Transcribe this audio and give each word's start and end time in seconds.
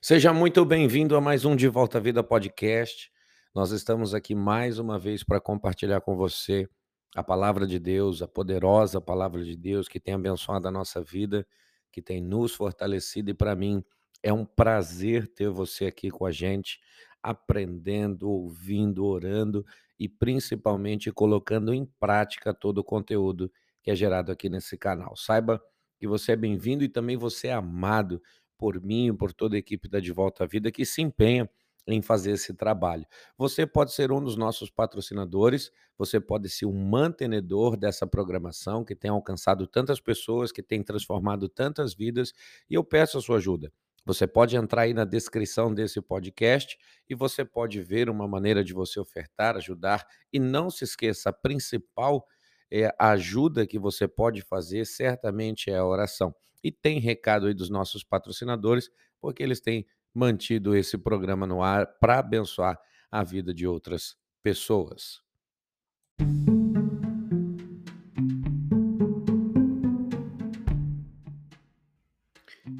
Seja 0.00 0.32
muito 0.32 0.64
bem-vindo 0.64 1.16
a 1.16 1.20
mais 1.20 1.44
um 1.44 1.56
De 1.56 1.66
Volta 1.66 1.98
à 1.98 2.00
Vida 2.00 2.22
podcast. 2.22 3.10
Nós 3.52 3.72
estamos 3.72 4.14
aqui 4.14 4.32
mais 4.32 4.78
uma 4.78 4.96
vez 4.96 5.24
para 5.24 5.40
compartilhar 5.40 6.00
com 6.00 6.14
você 6.14 6.68
a 7.16 7.24
palavra 7.24 7.66
de 7.66 7.80
Deus, 7.80 8.22
a 8.22 8.28
poderosa 8.28 9.00
palavra 9.00 9.42
de 9.42 9.56
Deus 9.56 9.88
que 9.88 9.98
tem 9.98 10.14
abençoado 10.14 10.68
a 10.68 10.70
nossa 10.70 11.02
vida, 11.02 11.44
que 11.90 12.00
tem 12.00 12.20
nos 12.20 12.54
fortalecido 12.54 13.32
e 13.32 13.34
para 13.34 13.56
mim 13.56 13.84
é 14.22 14.32
um 14.32 14.44
prazer 14.44 15.26
ter 15.26 15.50
você 15.50 15.86
aqui 15.86 16.12
com 16.12 16.24
a 16.24 16.30
gente, 16.30 16.78
aprendendo, 17.20 18.30
ouvindo, 18.30 19.04
orando 19.04 19.66
e 19.98 20.08
principalmente 20.08 21.10
colocando 21.10 21.74
em 21.74 21.84
prática 21.98 22.54
todo 22.54 22.78
o 22.78 22.84
conteúdo 22.84 23.50
que 23.82 23.90
é 23.90 23.96
gerado 23.96 24.30
aqui 24.30 24.48
nesse 24.48 24.78
canal. 24.78 25.16
Saiba 25.16 25.60
que 25.98 26.06
você 26.06 26.32
é 26.32 26.36
bem-vindo 26.36 26.84
e 26.84 26.88
também 26.88 27.16
você 27.16 27.48
é 27.48 27.52
amado 27.52 28.22
por 28.58 28.82
mim, 28.82 29.14
por 29.14 29.32
toda 29.32 29.56
a 29.56 29.58
equipe 29.58 29.88
da 29.88 30.00
De 30.00 30.12
Volta 30.12 30.44
à 30.44 30.46
Vida 30.46 30.70
que 30.70 30.84
se 30.84 31.00
empenha 31.00 31.48
em 31.86 32.02
fazer 32.02 32.32
esse 32.32 32.52
trabalho. 32.52 33.06
Você 33.38 33.66
pode 33.66 33.92
ser 33.92 34.12
um 34.12 34.22
dos 34.22 34.36
nossos 34.36 34.68
patrocinadores, 34.68 35.70
você 35.96 36.20
pode 36.20 36.48
ser 36.50 36.66
um 36.66 36.74
mantenedor 36.74 37.76
dessa 37.76 38.06
programação 38.06 38.84
que 38.84 38.94
tem 38.94 39.10
alcançado 39.10 39.66
tantas 39.66 39.98
pessoas, 40.00 40.52
que 40.52 40.62
tem 40.62 40.82
transformado 40.82 41.48
tantas 41.48 41.94
vidas, 41.94 42.34
e 42.68 42.74
eu 42.74 42.84
peço 42.84 43.16
a 43.16 43.22
sua 43.22 43.38
ajuda. 43.38 43.72
Você 44.04 44.26
pode 44.26 44.56
entrar 44.56 44.82
aí 44.82 44.94
na 44.94 45.04
descrição 45.04 45.72
desse 45.72 46.00
podcast 46.00 46.78
e 47.08 47.14
você 47.14 47.44
pode 47.44 47.82
ver 47.82 48.08
uma 48.08 48.26
maneira 48.26 48.64
de 48.64 48.72
você 48.72 48.98
ofertar, 48.98 49.54
ajudar. 49.56 50.06
E 50.32 50.38
não 50.38 50.70
se 50.70 50.84
esqueça, 50.84 51.28
a 51.28 51.32
principal 51.32 52.24
é, 52.70 52.90
ajuda 52.98 53.66
que 53.66 53.78
você 53.78 54.08
pode 54.08 54.40
fazer 54.40 54.86
certamente 54.86 55.70
é 55.70 55.76
a 55.76 55.84
oração. 55.84 56.34
E 56.62 56.72
tem 56.72 56.98
recado 56.98 57.46
aí 57.46 57.54
dos 57.54 57.70
nossos 57.70 58.02
patrocinadores, 58.02 58.90
porque 59.20 59.42
eles 59.42 59.60
têm 59.60 59.86
mantido 60.12 60.74
esse 60.74 60.98
programa 60.98 61.46
no 61.46 61.62
ar 61.62 61.86
para 62.00 62.18
abençoar 62.18 62.78
a 63.10 63.22
vida 63.22 63.54
de 63.54 63.66
outras 63.66 64.16
pessoas. 64.42 65.22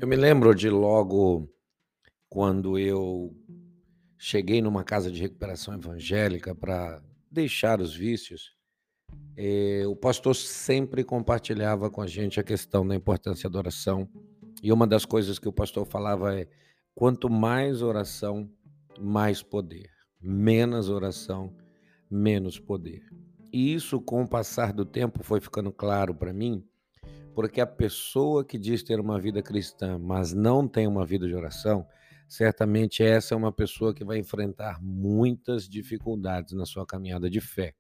Eu 0.00 0.06
me 0.06 0.16
lembro 0.16 0.54
de 0.54 0.70
logo 0.70 1.52
quando 2.28 2.78
eu 2.78 3.34
cheguei 4.16 4.60
numa 4.60 4.84
casa 4.84 5.10
de 5.10 5.20
recuperação 5.20 5.74
evangélica 5.74 6.54
para 6.54 7.02
deixar 7.30 7.80
os 7.80 7.94
vícios, 7.94 8.56
eh, 9.36 9.86
o 9.86 9.94
pastor 9.94 10.34
sempre 10.34 11.04
compartilhava 11.04 11.88
com 11.88 12.02
a 12.02 12.06
gente 12.06 12.40
a 12.40 12.42
questão 12.42 12.86
da 12.86 12.94
importância 12.94 13.48
da 13.48 13.58
oração. 13.58 14.08
E 14.60 14.72
uma 14.72 14.86
das 14.86 15.04
coisas 15.04 15.38
que 15.38 15.48
o 15.48 15.52
pastor 15.52 15.86
falava 15.86 16.34
é: 16.34 16.48
quanto 16.94 17.30
mais 17.30 17.80
oração, 17.80 18.50
mais 18.98 19.42
poder. 19.42 19.88
Menos 20.20 20.88
oração, 20.88 21.54
menos 22.10 22.58
poder. 22.58 23.04
E 23.52 23.72
isso, 23.72 24.00
com 24.00 24.22
o 24.22 24.28
passar 24.28 24.72
do 24.72 24.84
tempo, 24.84 25.22
foi 25.22 25.40
ficando 25.40 25.70
claro 25.70 26.14
para 26.14 26.32
mim, 26.32 26.64
porque 27.34 27.60
a 27.60 27.66
pessoa 27.66 28.44
que 28.44 28.58
diz 28.58 28.82
ter 28.82 28.98
uma 28.98 29.20
vida 29.20 29.40
cristã, 29.40 29.98
mas 29.98 30.34
não 30.34 30.66
tem 30.66 30.88
uma 30.88 31.06
vida 31.06 31.28
de 31.28 31.34
oração, 31.34 31.86
certamente 32.28 33.02
essa 33.02 33.34
é 33.34 33.36
uma 33.36 33.52
pessoa 33.52 33.94
que 33.94 34.04
vai 34.04 34.18
enfrentar 34.18 34.82
muitas 34.82 35.68
dificuldades 35.68 36.52
na 36.52 36.66
sua 36.66 36.84
caminhada 36.84 37.30
de 37.30 37.40
fé. 37.40 37.74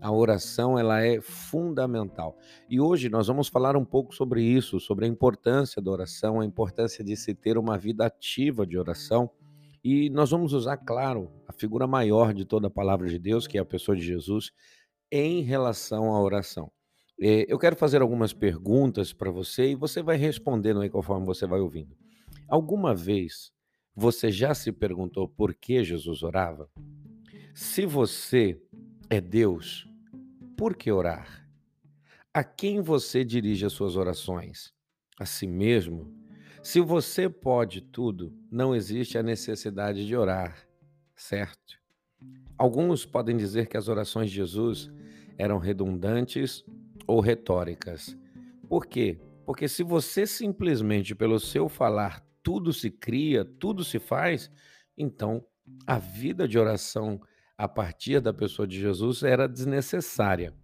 A 0.00 0.12
oração 0.12 0.78
ela 0.78 1.02
é 1.04 1.20
fundamental. 1.20 2.36
E 2.68 2.80
hoje 2.80 3.08
nós 3.08 3.26
vamos 3.26 3.48
falar 3.48 3.76
um 3.76 3.84
pouco 3.84 4.14
sobre 4.14 4.42
isso, 4.42 4.78
sobre 4.78 5.06
a 5.06 5.08
importância 5.08 5.82
da 5.82 5.90
oração, 5.90 6.40
a 6.40 6.44
importância 6.44 7.04
de 7.04 7.16
se 7.16 7.34
ter 7.34 7.58
uma 7.58 7.76
vida 7.76 8.06
ativa 8.06 8.66
de 8.66 8.78
oração. 8.78 9.30
E 9.82 10.10
nós 10.10 10.30
vamos 10.30 10.52
usar, 10.52 10.76
claro, 10.76 11.30
a 11.46 11.52
figura 11.52 11.86
maior 11.86 12.32
de 12.32 12.44
toda 12.44 12.68
a 12.68 12.70
palavra 12.70 13.08
de 13.08 13.18
Deus, 13.18 13.46
que 13.46 13.58
é 13.58 13.60
a 13.60 13.64
pessoa 13.64 13.96
de 13.96 14.02
Jesus, 14.02 14.50
em 15.10 15.42
relação 15.42 16.14
à 16.14 16.20
oração. 16.20 16.70
É, 17.20 17.44
eu 17.52 17.58
quero 17.58 17.74
fazer 17.74 18.00
algumas 18.00 18.32
perguntas 18.32 19.12
para 19.12 19.30
você 19.30 19.70
e 19.70 19.74
você 19.74 20.02
vai 20.02 20.16
respondendo 20.16 20.80
aí 20.80 20.88
conforme 20.88 21.26
você 21.26 21.46
vai 21.46 21.58
ouvindo. 21.58 21.96
Alguma 22.48 22.94
vez 22.94 23.50
você 23.94 24.30
já 24.30 24.54
se 24.54 24.70
perguntou 24.70 25.28
por 25.28 25.52
que 25.52 25.82
Jesus 25.82 26.22
orava? 26.22 26.70
Se 27.52 27.84
você 27.84 28.56
é 29.10 29.20
Deus, 29.20 29.88
por 30.56 30.76
que 30.76 30.92
orar? 30.92 31.48
A 32.32 32.44
quem 32.44 32.82
você 32.82 33.24
dirige 33.24 33.64
as 33.64 33.72
suas 33.72 33.96
orações? 33.96 34.72
A 35.18 35.24
si 35.24 35.46
mesmo? 35.46 36.14
Se 36.62 36.80
você 36.80 37.28
pode 37.28 37.80
tudo, 37.80 38.36
não 38.50 38.74
existe 38.74 39.16
a 39.16 39.22
necessidade 39.22 40.06
de 40.06 40.14
orar, 40.14 40.68
certo? 41.16 41.78
Alguns 42.58 43.06
podem 43.06 43.36
dizer 43.36 43.68
que 43.68 43.76
as 43.76 43.88
orações 43.88 44.30
de 44.30 44.36
Jesus 44.36 44.90
eram 45.38 45.58
redundantes 45.58 46.64
ou 47.06 47.20
retóricas. 47.20 48.16
Por 48.68 48.84
quê? 48.84 49.18
Porque 49.46 49.68
se 49.68 49.82
você 49.82 50.26
simplesmente 50.26 51.14
pelo 51.14 51.40
seu 51.40 51.68
falar 51.68 52.22
tudo 52.42 52.72
se 52.72 52.90
cria, 52.90 53.44
tudo 53.44 53.82
se 53.84 53.98
faz, 53.98 54.50
então 54.96 55.44
a 55.86 55.98
vida 55.98 56.46
de 56.46 56.58
oração 56.58 57.20
a 57.58 57.66
partir 57.66 58.20
da 58.20 58.32
pessoa 58.32 58.68
de 58.68 58.78
Jesus 58.78 59.24
era 59.24 59.48
desnecessária. 59.48 60.54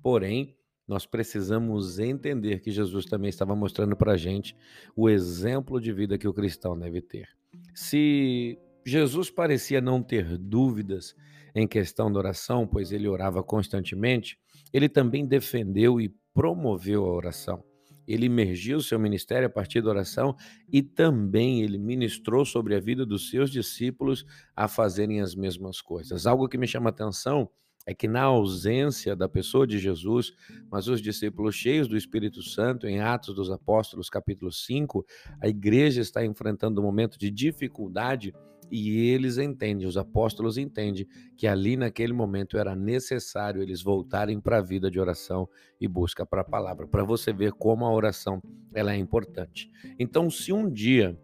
Porém, 0.00 0.56
nós 0.86 1.04
precisamos 1.04 1.98
entender 1.98 2.60
que 2.60 2.70
Jesus 2.70 3.06
também 3.06 3.28
estava 3.28 3.56
mostrando 3.56 3.96
para 3.96 4.12
a 4.12 4.16
gente 4.16 4.54
o 4.94 5.10
exemplo 5.10 5.80
de 5.80 5.92
vida 5.92 6.16
que 6.16 6.28
o 6.28 6.32
cristão 6.32 6.78
deve 6.78 7.00
ter. 7.00 7.28
Se 7.74 8.56
Jesus 8.86 9.30
parecia 9.30 9.80
não 9.80 10.00
ter 10.00 10.38
dúvidas 10.38 11.16
em 11.54 11.66
questão 11.66 12.12
da 12.12 12.18
oração, 12.18 12.66
pois 12.66 12.92
ele 12.92 13.08
orava 13.08 13.42
constantemente, 13.42 14.38
ele 14.72 14.88
também 14.88 15.26
defendeu 15.26 16.00
e 16.00 16.14
promoveu 16.32 17.04
a 17.04 17.12
oração. 17.12 17.64
Ele 18.06 18.26
emergiu 18.26 18.80
seu 18.80 18.98
ministério 18.98 19.46
a 19.46 19.50
partir 19.50 19.80
da 19.82 19.90
oração 19.90 20.36
e 20.70 20.82
também 20.82 21.62
ele 21.62 21.78
ministrou 21.78 22.44
sobre 22.44 22.74
a 22.74 22.80
vida 22.80 23.04
dos 23.04 23.30
seus 23.30 23.50
discípulos 23.50 24.24
a 24.54 24.68
fazerem 24.68 25.20
as 25.20 25.34
mesmas 25.34 25.80
coisas. 25.80 26.26
Algo 26.26 26.48
que 26.48 26.58
me 26.58 26.66
chama 26.66 26.88
a 26.88 26.92
atenção 26.92 27.48
é 27.86 27.94
que 27.94 28.08
na 28.08 28.22
ausência 28.22 29.14
da 29.14 29.28
pessoa 29.28 29.66
de 29.66 29.78
Jesus, 29.78 30.32
mas 30.70 30.88
os 30.88 31.02
discípulos 31.02 31.54
cheios 31.54 31.86
do 31.86 31.96
Espírito 31.96 32.42
Santo, 32.42 32.86
em 32.86 33.00
Atos 33.00 33.34
dos 33.34 33.50
Apóstolos, 33.50 34.08
capítulo 34.08 34.50
5, 34.50 35.04
a 35.40 35.48
igreja 35.48 36.00
está 36.00 36.24
enfrentando 36.24 36.80
um 36.80 36.84
momento 36.84 37.18
de 37.18 37.30
dificuldade 37.30 38.32
e 38.70 39.08
eles 39.08 39.38
entendem, 39.38 39.86
os 39.86 39.96
apóstolos 39.96 40.58
entendem 40.58 41.06
que 41.36 41.46
ali 41.46 41.76
naquele 41.76 42.12
momento 42.12 42.58
era 42.58 42.74
necessário 42.74 43.62
eles 43.62 43.82
voltarem 43.82 44.40
para 44.40 44.58
a 44.58 44.62
vida 44.62 44.90
de 44.90 44.98
oração 44.98 45.48
e 45.80 45.88
busca 45.88 46.24
para 46.26 46.42
a 46.42 46.44
palavra, 46.44 46.86
para 46.86 47.04
você 47.04 47.32
ver 47.32 47.52
como 47.52 47.84
a 47.84 47.92
oração 47.92 48.40
ela 48.74 48.92
é 48.92 48.96
importante. 48.96 49.70
Então, 49.98 50.30
se 50.30 50.52
um 50.52 50.70
dia 50.70 51.18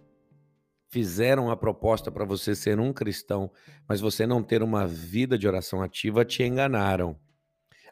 fizeram 0.90 1.50
a 1.50 1.56
proposta 1.56 2.10
para 2.10 2.24
você 2.24 2.54
ser 2.54 2.80
um 2.80 2.92
cristão, 2.92 3.50
mas 3.88 4.00
você 4.00 4.26
não 4.26 4.42
ter 4.42 4.62
uma 4.62 4.86
vida 4.86 5.38
de 5.38 5.46
oração 5.46 5.82
ativa, 5.82 6.24
te 6.24 6.42
enganaram. 6.42 7.16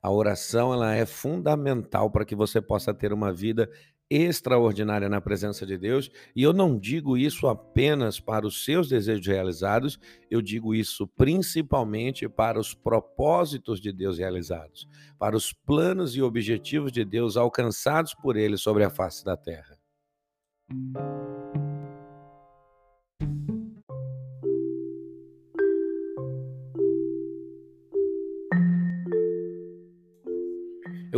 A 0.03 0.11
oração 0.11 0.73
ela 0.73 0.95
é 0.95 1.07
fundamental 1.07 2.11
para 2.11 2.25
que 2.25 2.35
você 2.35 2.61
possa 2.61 2.93
ter 2.93 3.13
uma 3.13 3.33
vida 3.33 3.69
extraordinária 4.11 5.09
na 5.09 5.21
presença 5.21 5.67
de 5.67 5.77
Deus, 5.77 6.11
e 6.35 6.43
eu 6.43 6.53
não 6.53 6.79
digo 6.79 7.17
isso 7.17 7.47
apenas 7.47 8.19
para 8.19 8.47
os 8.47 8.65
seus 8.65 8.89
desejos 8.89 9.27
realizados, 9.27 9.99
eu 10.31 10.41
digo 10.41 10.75
isso 10.75 11.07
principalmente 11.07 12.29
para 12.29 12.59
os 12.59 12.75
propósitos 12.75 13.81
de 13.81 13.93
Deus 13.93 14.19
realizados, 14.19 14.89
para 15.19 15.37
os 15.37 15.53
planos 15.53 16.17
e 16.17 16.23
objetivos 16.23 16.91
de 16.91 17.05
Deus 17.05 17.37
alcançados 17.37 18.15
por 18.15 18.37
Ele 18.37 18.57
sobre 18.57 18.85
a 18.85 18.91
face 18.91 19.25
da 19.25 19.37
terra. 19.37 19.79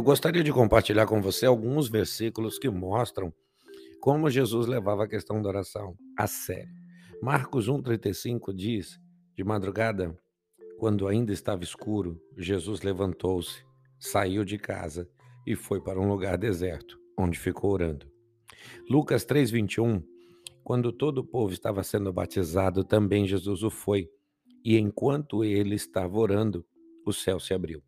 Eu 0.00 0.04
gostaria 0.04 0.42
de 0.42 0.50
compartilhar 0.50 1.04
com 1.04 1.20
você 1.20 1.44
alguns 1.44 1.86
versículos 1.86 2.58
que 2.58 2.70
mostram 2.70 3.30
como 4.00 4.30
Jesus 4.30 4.66
levava 4.66 5.04
a 5.04 5.06
questão 5.06 5.42
da 5.42 5.50
oração 5.50 5.94
a 6.16 6.26
sério. 6.26 6.72
Marcos 7.20 7.68
1,35 7.68 8.50
diz: 8.54 8.98
De 9.36 9.44
madrugada, 9.44 10.18
quando 10.78 11.06
ainda 11.06 11.34
estava 11.34 11.62
escuro, 11.64 12.18
Jesus 12.34 12.80
levantou-se, 12.80 13.62
saiu 13.98 14.42
de 14.42 14.56
casa 14.56 15.06
e 15.46 15.54
foi 15.54 15.82
para 15.82 16.00
um 16.00 16.08
lugar 16.08 16.38
deserto, 16.38 16.98
onde 17.14 17.38
ficou 17.38 17.70
orando. 17.70 18.10
Lucas 18.88 19.22
3,21 19.26 20.02
Quando 20.64 20.92
todo 20.92 21.18
o 21.18 21.26
povo 21.26 21.52
estava 21.52 21.82
sendo 21.82 22.10
batizado, 22.10 22.84
também 22.84 23.26
Jesus 23.26 23.62
o 23.62 23.68
foi, 23.68 24.08
e 24.64 24.78
enquanto 24.78 25.44
ele 25.44 25.74
estava 25.74 26.16
orando, 26.16 26.64
o 27.04 27.12
céu 27.12 27.38
se 27.38 27.52
abriu. 27.52 27.82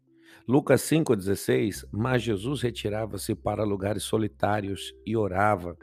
Lucas 0.46 0.82
5,16: 0.82 1.86
Mas 1.92 2.22
Jesus 2.22 2.62
retirava-se 2.62 3.34
para 3.34 3.64
lugares 3.64 4.02
solitários 4.02 4.94
e 5.06 5.16
orava. 5.16 5.76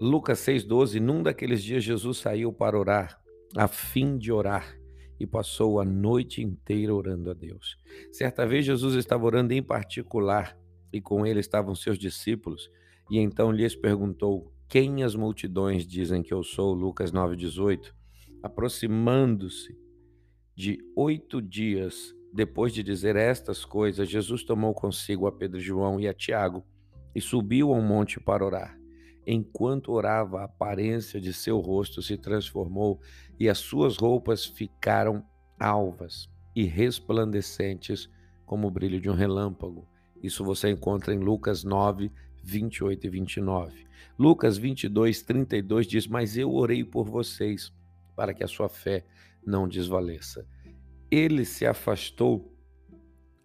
Lucas 0.00 0.38
6,12: 0.40 1.00
Num 1.00 1.22
daqueles 1.22 1.62
dias 1.62 1.84
Jesus 1.84 2.18
saiu 2.18 2.52
para 2.52 2.78
orar, 2.78 3.20
a 3.56 3.68
fim 3.68 4.16
de 4.16 4.32
orar, 4.32 4.78
e 5.20 5.26
passou 5.26 5.80
a 5.80 5.84
noite 5.84 6.42
inteira 6.42 6.94
orando 6.94 7.30
a 7.30 7.34
Deus. 7.34 7.76
Certa 8.12 8.46
vez 8.46 8.64
Jesus 8.64 8.94
estava 8.94 9.24
orando 9.26 9.52
em 9.52 9.62
particular, 9.62 10.56
e 10.92 11.00
com 11.00 11.26
ele 11.26 11.40
estavam 11.40 11.74
seus 11.74 11.98
discípulos, 11.98 12.70
e 13.10 13.18
então 13.18 13.52
lhes 13.52 13.76
perguntou: 13.76 14.52
Quem 14.68 15.02
as 15.02 15.14
multidões 15.14 15.86
dizem 15.86 16.22
que 16.22 16.32
eu 16.32 16.42
sou? 16.42 16.72
Lucas 16.74 17.12
9,18. 17.12 17.92
Aproximando-se 18.42 19.76
de 20.56 20.78
oito 20.96 21.42
dias 21.42 22.14
depois 22.32 22.72
de 22.72 22.82
dizer 22.82 23.16
estas 23.16 23.64
coisas, 23.64 24.08
Jesus 24.08 24.42
tomou 24.42 24.74
consigo 24.74 25.26
a 25.26 25.32
Pedro, 25.32 25.58
João 25.58 25.98
e 25.98 26.06
a 26.06 26.14
Tiago 26.14 26.64
e 27.14 27.20
subiu 27.20 27.72
a 27.72 27.76
um 27.76 27.82
monte 27.82 28.20
para 28.20 28.44
orar. 28.44 28.78
Enquanto 29.26 29.92
orava, 29.92 30.40
a 30.40 30.44
aparência 30.44 31.20
de 31.20 31.32
seu 31.32 31.58
rosto 31.58 32.00
se 32.00 32.16
transformou 32.16 33.00
e 33.38 33.48
as 33.48 33.58
suas 33.58 33.96
roupas 33.96 34.44
ficaram 34.44 35.24
alvas 35.58 36.30
e 36.54 36.64
resplandecentes 36.64 38.08
como 38.46 38.68
o 38.68 38.70
brilho 38.70 39.00
de 39.00 39.10
um 39.10 39.14
relâmpago. 39.14 39.86
Isso 40.22 40.44
você 40.44 40.70
encontra 40.70 41.14
em 41.14 41.18
Lucas 41.18 41.62
9, 41.62 42.10
28 42.42 43.06
e 43.06 43.10
29. 43.10 43.86
Lucas 44.18 44.56
22, 44.56 45.22
32 45.22 45.86
diz: 45.86 46.06
Mas 46.06 46.36
eu 46.36 46.52
orei 46.52 46.82
por 46.82 47.04
vocês, 47.04 47.72
para 48.16 48.32
que 48.32 48.42
a 48.42 48.48
sua 48.48 48.68
fé 48.68 49.04
não 49.44 49.68
desvaleça. 49.68 50.46
Ele 51.10 51.44
se 51.44 51.66
afastou 51.66 52.54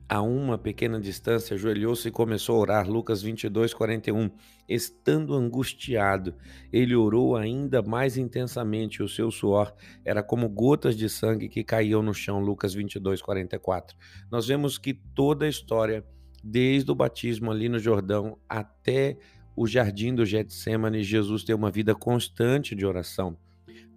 a 0.07 0.21
uma 0.21 0.57
pequena 0.57 1.00
distância, 1.00 1.56
ajoelhou-se 1.56 2.07
e 2.07 2.12
começou 2.12 2.57
a 2.57 2.60
orar. 2.60 2.89
Lucas 2.89 3.21
22, 3.21 3.74
41. 3.74 4.30
Estando 4.68 5.33
angustiado, 5.33 6.36
ele 6.71 6.95
orou 6.95 7.36
ainda 7.36 7.81
mais 7.81 8.18
intensamente. 8.18 9.01
O 9.01 9.10
seu 9.10 9.31
suor 9.31 9.74
era 10.06 10.21
como 10.21 10.48
gotas 10.50 10.95
de 10.95 11.10
sangue 11.10 11.50
que 11.50 11.63
caíam 11.63 12.04
no 12.04 12.13
chão. 12.13 12.39
Lucas 12.39 12.74
22, 12.74 13.21
44. 13.21 13.98
Nós 14.30 14.45
vemos 14.45 14.77
que 14.77 14.94
toda 14.94 15.45
a 15.45 15.50
história, 15.50 16.06
desde 16.44 16.92
o 16.92 16.95
batismo 16.95 17.50
ali 17.50 17.69
no 17.69 17.80
Jordão 17.80 18.38
até 18.48 19.18
o 19.56 19.65
jardim 19.65 20.13
do 20.13 20.25
Getsemane, 20.25 21.04
Jesus 21.04 21.44
tem 21.44 21.56
uma 21.56 21.71
vida 21.71 21.95
constante 21.95 22.75
de 22.75 22.86
oração. 22.86 23.38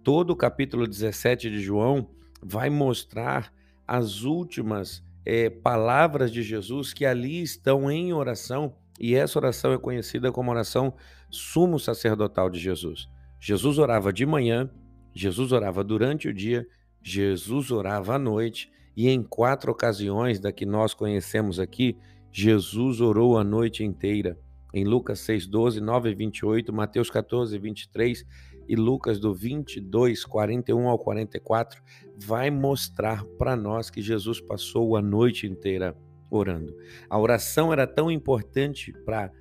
Todo 0.03 0.31
o 0.31 0.35
capítulo 0.35 0.87
17 0.87 1.49
de 1.49 1.59
João 1.59 2.09
vai 2.41 2.69
mostrar 2.69 3.51
as 3.87 4.23
últimas 4.23 5.03
é, 5.25 5.49
palavras 5.49 6.31
de 6.31 6.43
Jesus 6.43 6.93
que 6.93 7.05
ali 7.05 7.41
estão 7.41 7.89
em 7.89 8.13
oração, 8.13 8.75
e 8.99 9.15
essa 9.15 9.39
oração 9.39 9.71
é 9.71 9.77
conhecida 9.77 10.31
como 10.31 10.51
oração 10.51 10.93
sumo 11.29 11.79
sacerdotal 11.79 12.49
de 12.49 12.59
Jesus. 12.59 13.07
Jesus 13.39 13.77
orava 13.77 14.11
de 14.11 14.25
manhã, 14.25 14.69
Jesus 15.13 15.51
orava 15.51 15.83
durante 15.83 16.27
o 16.27 16.33
dia, 16.33 16.67
Jesus 17.01 17.71
orava 17.71 18.15
à 18.15 18.19
noite, 18.19 18.71
e 18.95 19.07
em 19.07 19.21
quatro 19.21 19.71
ocasiões 19.71 20.39
da 20.39 20.51
que 20.51 20.65
nós 20.65 20.93
conhecemos 20.93 21.59
aqui, 21.59 21.97
Jesus 22.31 22.99
orou 22.99 23.37
a 23.37 23.43
noite 23.43 23.83
inteira. 23.83 24.37
Em 24.73 24.83
Lucas 24.83 25.19
6, 25.19 25.47
12, 25.47 25.79
9 25.79 26.09
e 26.09 26.15
28, 26.15 26.73
Mateus 26.73 27.09
14, 27.09 27.57
23 27.57 28.25
e 28.67 28.75
Lucas 28.75 29.19
do 29.19 29.33
22, 29.33 30.25
41 30.25 30.87
ao 30.87 30.99
44, 30.99 31.81
vai 32.17 32.49
mostrar 32.49 33.23
para 33.37 33.55
nós 33.55 33.89
que 33.89 34.01
Jesus 34.01 34.39
passou 34.39 34.95
a 34.95 35.01
noite 35.01 35.47
inteira 35.47 35.95
orando. 36.29 36.75
A 37.09 37.19
oração 37.19 37.71
era 37.71 37.87
tão 37.87 38.11
importante 38.11 38.91
para 39.05 39.31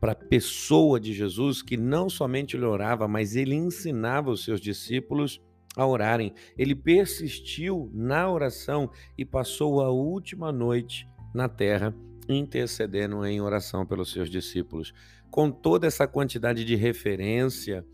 para 0.00 0.12
a 0.12 0.16
pessoa 0.16 0.98
de 0.98 1.12
Jesus 1.12 1.60
que 1.60 1.76
não 1.76 2.08
somente 2.08 2.56
ele 2.56 2.64
orava, 2.64 3.06
mas 3.06 3.36
ele 3.36 3.54
ensinava 3.54 4.30
os 4.30 4.42
seus 4.42 4.58
discípulos 4.58 5.42
a 5.76 5.86
orarem. 5.86 6.32
Ele 6.56 6.74
persistiu 6.74 7.90
na 7.92 8.30
oração 8.32 8.90
e 9.16 9.26
passou 9.26 9.82
a 9.82 9.90
última 9.90 10.50
noite 10.50 11.06
na 11.34 11.50
terra 11.50 11.94
intercedendo 12.28 13.24
em 13.26 13.40
oração 13.40 13.84
pelos 13.84 14.12
seus 14.12 14.30
discípulos. 14.30 14.92
Com 15.30 15.50
toda 15.50 15.86
essa 15.86 16.06
quantidade 16.06 16.64
de 16.64 16.76
referência, 16.76 17.84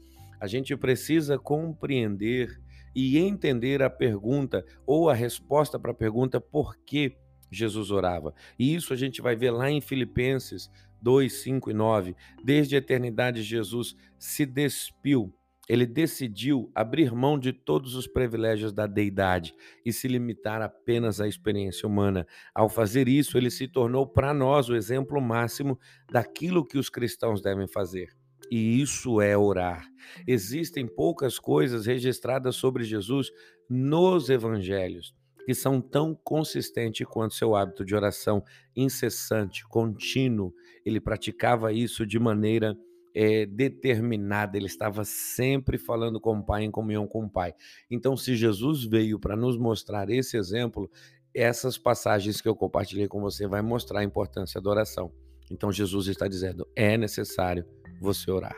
a 0.47 0.49
gente 0.49 0.77
precisa 0.77 1.37
compreender 1.37 2.63
e 2.95 3.19
entender 3.19 3.83
a 3.83 3.91
pergunta 3.91 4.65
ou 4.87 5.11
a 5.11 5.15
resposta 5.15 5.77
para 5.77 5.91
a 5.91 5.95
pergunta 5.95 6.41
por 6.41 6.77
que 6.79 7.17
Jesus 7.51 7.91
orava. 7.91 8.33
E 8.57 8.77
isso 8.77 8.93
a 8.93 8.97
gente 8.97 9.21
vai 9.21 9.35
ver 9.35 9.51
lá 9.51 9.69
em 9.69 9.81
Filipenses 9.81 10.71
2, 11.03 11.33
5 11.33 11.71
e 11.73 11.75
9. 11.75 12.17
Desde 12.45 12.77
a 12.77 12.79
eternidade, 12.79 13.43
Jesus 13.43 13.97
se 14.19 14.47
despiu 14.47 15.35
ele 15.69 15.85
decidiu 15.85 16.71
abrir 16.73 17.13
mão 17.13 17.37
de 17.37 17.53
todos 17.53 17.97
os 17.97 18.07
privilégios 18.07 18.73
da 18.73 18.87
deidade 18.87 19.53
e 19.85 19.93
se 19.93 20.07
limitar 20.07 20.63
apenas 20.63 21.21
à 21.21 21.27
experiência 21.27 21.89
humana. 21.89 22.25
Ao 22.55 22.69
fazer 22.69 23.09
isso, 23.09 23.37
ele 23.37 23.51
se 23.51 23.67
tornou 23.67 24.07
para 24.07 24.33
nós 24.33 24.69
o 24.69 24.77
exemplo 24.77 25.21
máximo 25.21 25.77
daquilo 26.09 26.65
que 26.65 26.79
os 26.79 26.89
cristãos 26.89 27.43
devem 27.43 27.67
fazer. 27.67 28.17
E 28.51 28.81
isso 28.81 29.21
é 29.21 29.37
orar. 29.37 29.87
Existem 30.27 30.87
poucas 30.87 31.39
coisas 31.39 31.87
registradas 31.87 32.57
sobre 32.57 32.85
Jesus 32.85 33.31
nos 33.69 34.31
evangelhos 34.31 35.15
que 35.47 35.55
são 35.55 35.81
tão 35.81 36.13
consistentes 36.13 37.07
quanto 37.07 37.35
seu 37.35 37.55
hábito 37.55 37.85
de 37.85 37.95
oração 37.95 38.43
incessante, 38.75 39.65
contínuo. 39.69 40.53
Ele 40.85 41.01
praticava 41.01 41.73
isso 41.73 42.05
de 42.05 42.19
maneira 42.19 42.77
é, 43.15 43.47
determinada, 43.47 44.59
ele 44.59 44.67
estava 44.67 45.05
sempre 45.05 45.79
falando 45.79 46.21
com 46.21 46.37
o 46.37 46.45
Pai, 46.45 46.65
em 46.65 46.71
comunhão 46.71 47.07
com 47.07 47.25
o 47.25 47.31
Pai. 47.31 47.55
Então, 47.89 48.17
se 48.17 48.35
Jesus 48.35 48.85
veio 48.85 49.21
para 49.21 49.37
nos 49.37 49.57
mostrar 49.57 50.11
esse 50.11 50.37
exemplo, 50.37 50.91
essas 51.33 51.79
passagens 51.79 52.41
que 52.41 52.49
eu 52.49 52.57
compartilhei 52.57 53.07
com 53.07 53.21
você 53.21 53.47
vai 53.47 53.63
mostrar 53.63 54.01
a 54.01 54.05
importância 54.05 54.61
da 54.61 54.69
oração. 54.69 55.13
Então, 55.51 55.71
Jesus 55.71 56.09
está 56.09 56.27
dizendo: 56.27 56.67
é 56.75 56.99
necessário 56.99 57.65
você 58.01 58.31
orar. 58.31 58.57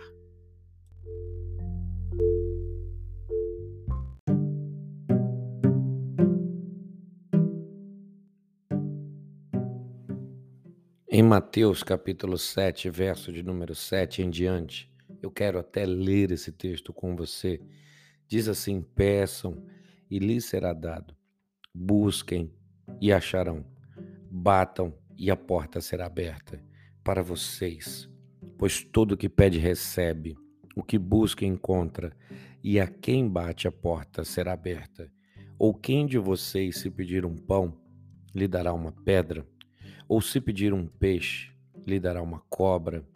Em 11.10 11.22
Mateus 11.22 11.82
capítulo 11.82 12.38
7, 12.38 12.88
verso 12.90 13.32
de 13.32 13.42
número 13.42 13.74
7 13.74 14.22
em 14.22 14.30
diante, 14.30 14.88
eu 15.20 15.30
quero 15.30 15.58
até 15.58 15.84
ler 15.84 16.30
esse 16.30 16.52
texto 16.52 16.92
com 16.92 17.16
você. 17.16 17.60
Diz 18.28 18.46
assim: 18.46 18.82
Peçam 18.82 19.64
e 20.10 20.18
lhes 20.18 20.44
será 20.44 20.72
dado, 20.72 21.16
busquem 21.74 22.52
e 23.00 23.12
acharão, 23.12 23.66
batam 24.30 24.96
e 25.16 25.30
a 25.30 25.36
porta 25.36 25.80
será 25.80 26.06
aberta 26.06 26.62
para 27.02 27.22
vocês. 27.22 28.08
Pois 28.58 28.82
todo 28.82 29.16
que 29.16 29.28
pede 29.28 29.56
recebe, 29.56 30.36
o 30.74 30.82
que 30.82 30.98
busca 30.98 31.46
encontra, 31.46 32.12
e 32.62 32.80
a 32.80 32.88
quem 32.88 33.28
bate 33.28 33.68
a 33.68 33.72
porta 33.72 34.24
será 34.24 34.52
aberta. 34.52 35.08
Ou 35.56 35.72
quem 35.72 36.04
de 36.04 36.18
vocês, 36.18 36.78
se 36.78 36.90
pedir 36.90 37.24
um 37.24 37.36
pão, 37.36 37.80
lhe 38.34 38.48
dará 38.48 38.72
uma 38.72 38.90
pedra? 38.90 39.46
Ou 40.08 40.20
se 40.20 40.40
pedir 40.40 40.74
um 40.74 40.88
peixe, 40.88 41.52
lhe 41.86 42.00
dará 42.00 42.20
uma 42.20 42.40
cobra. 42.50 43.06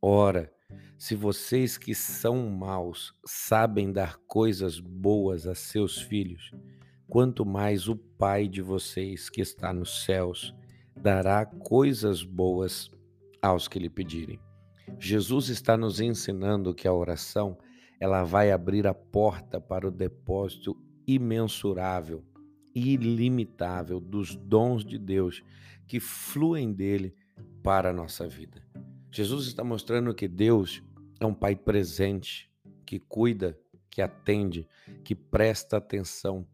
Ora, 0.00 0.52
se 0.96 1.16
vocês 1.16 1.76
que 1.76 1.96
são 1.96 2.48
maus 2.48 3.12
sabem 3.26 3.92
dar 3.92 4.18
coisas 4.28 4.78
boas 4.78 5.48
a 5.48 5.54
seus 5.54 6.00
filhos, 6.00 6.52
quanto 7.08 7.44
mais 7.44 7.88
o 7.88 7.96
Pai 7.96 8.46
de 8.46 8.62
vocês 8.62 9.28
que 9.28 9.40
está 9.40 9.72
nos 9.72 10.04
céus 10.04 10.54
dará 10.96 11.44
coisas 11.44 12.22
boas 12.22 12.88
aos 13.42 13.66
que 13.66 13.80
lhe 13.80 13.90
pedirem. 13.90 14.38
Jesus 14.98 15.48
está 15.48 15.76
nos 15.76 16.00
ensinando 16.00 16.74
que 16.74 16.86
a 16.86 16.92
oração 16.92 17.58
ela 18.00 18.24
vai 18.24 18.50
abrir 18.50 18.86
a 18.86 18.94
porta 18.94 19.60
para 19.60 19.86
o 19.86 19.90
depósito 19.90 20.76
imensurável, 21.06 22.24
ilimitável 22.74 24.00
dos 24.00 24.34
dons 24.34 24.84
de 24.84 24.98
Deus 24.98 25.42
que 25.86 26.00
fluem 26.00 26.72
dele 26.72 27.14
para 27.62 27.90
a 27.90 27.92
nossa 27.92 28.26
vida. 28.26 28.62
Jesus 29.10 29.46
está 29.46 29.62
mostrando 29.62 30.14
que 30.14 30.26
Deus 30.26 30.82
é 31.20 31.26
um 31.26 31.34
Pai 31.34 31.54
presente, 31.54 32.50
que 32.86 32.98
cuida, 32.98 33.58
que 33.90 34.00
atende, 34.00 34.66
que 35.04 35.14
presta 35.14 35.76
atenção, 35.76 36.46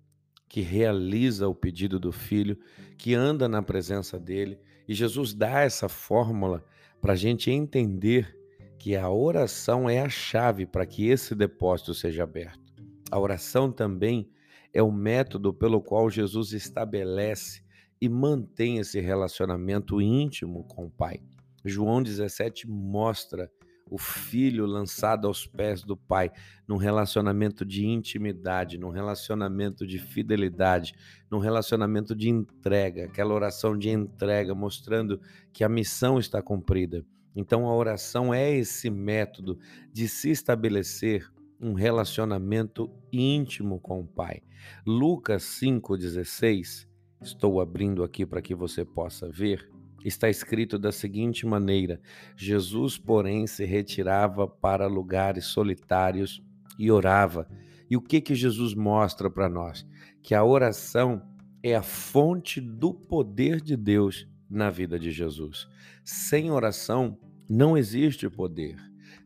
que 0.48 0.60
realiza 0.60 1.46
o 1.46 1.54
pedido 1.54 2.00
do 2.00 2.10
filho, 2.10 2.58
que 2.96 3.14
anda 3.14 3.48
na 3.48 3.62
presença 3.62 4.18
dele. 4.18 4.58
E 4.88 4.94
Jesus 4.94 5.32
dá 5.32 5.60
essa 5.60 5.88
fórmula 5.88 6.64
para 7.00 7.12
a 7.12 7.16
gente 7.16 7.50
entender 7.50 8.36
que 8.78 8.94
a 8.96 9.10
oração 9.10 9.88
é 9.88 10.00
a 10.00 10.08
chave 10.08 10.64
para 10.64 10.86
que 10.86 11.08
esse 11.08 11.34
depósito 11.34 11.92
seja 11.94 12.22
aberto. 12.22 12.74
A 13.10 13.18
oração 13.18 13.72
também 13.72 14.30
é 14.72 14.82
o 14.82 14.92
método 14.92 15.52
pelo 15.52 15.80
qual 15.80 16.08
Jesus 16.08 16.52
estabelece 16.52 17.62
e 18.00 18.08
mantém 18.08 18.78
esse 18.78 19.00
relacionamento 19.00 20.00
íntimo 20.00 20.64
com 20.64 20.86
o 20.86 20.90
Pai. 20.90 21.20
João 21.64 22.02
17 22.02 22.68
mostra 22.68 23.50
o 23.90 23.98
filho 23.98 24.66
lançado 24.66 25.26
aos 25.26 25.46
pés 25.46 25.82
do 25.82 25.96
pai, 25.96 26.30
num 26.66 26.76
relacionamento 26.76 27.64
de 27.64 27.86
intimidade, 27.86 28.78
num 28.78 28.90
relacionamento 28.90 29.86
de 29.86 29.98
fidelidade, 29.98 30.94
num 31.30 31.38
relacionamento 31.38 32.14
de 32.14 32.28
entrega, 32.28 33.06
aquela 33.06 33.34
oração 33.34 33.76
de 33.76 33.90
entrega, 33.90 34.54
mostrando 34.54 35.20
que 35.52 35.64
a 35.64 35.68
missão 35.68 36.18
está 36.18 36.42
cumprida. 36.42 37.04
Então 37.34 37.66
a 37.66 37.74
oração 37.74 38.34
é 38.34 38.52
esse 38.52 38.90
método 38.90 39.58
de 39.92 40.08
se 40.08 40.30
estabelecer 40.30 41.30
um 41.60 41.72
relacionamento 41.72 42.90
íntimo 43.12 43.80
com 43.80 44.00
o 44.00 44.06
Pai. 44.06 44.42
Lucas 44.86 45.42
5,16, 45.62 46.86
estou 47.22 47.60
abrindo 47.60 48.02
aqui 48.04 48.24
para 48.24 48.42
que 48.42 48.54
você 48.54 48.84
possa 48.84 49.28
ver, 49.28 49.68
está 50.04 50.28
escrito 50.28 50.78
da 50.78 50.92
seguinte 50.92 51.46
maneira: 51.46 52.00
Jesus, 52.36 52.98
porém, 52.98 53.46
se 53.46 53.64
retirava 53.64 54.46
para 54.46 54.86
lugares 54.86 55.46
solitários 55.46 56.42
e 56.78 56.90
orava. 56.90 57.48
E 57.90 57.96
o 57.96 58.00
que 58.00 58.20
que 58.20 58.34
Jesus 58.34 58.74
mostra 58.74 59.30
para 59.30 59.48
nós? 59.48 59.86
Que 60.22 60.34
a 60.34 60.44
oração 60.44 61.22
é 61.62 61.74
a 61.74 61.82
fonte 61.82 62.60
do 62.60 62.92
poder 62.94 63.60
de 63.60 63.76
Deus 63.76 64.28
na 64.48 64.70
vida 64.70 64.98
de 64.98 65.10
Jesus. 65.10 65.66
Sem 66.04 66.50
oração 66.50 67.18
não 67.48 67.76
existe 67.76 68.28
poder. 68.28 68.76